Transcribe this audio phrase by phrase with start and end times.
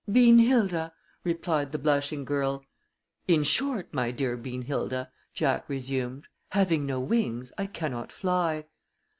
[0.11, 2.65] "Beanhilda," replied the blushing girl.
[3.27, 8.65] "In short, my dear Beanhilda," Jack resumed, "having no wings, I cannot fly."